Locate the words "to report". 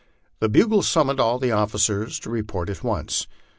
2.21-2.71